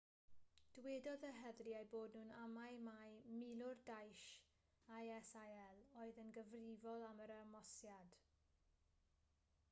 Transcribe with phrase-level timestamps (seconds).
[0.75, 3.11] dywedodd yr heddlu eu bod nhw'n amau mai
[3.41, 4.23] milwr daesh
[5.01, 5.59] isil
[6.05, 8.17] oedd yn gyfrifol am yr ymosodiad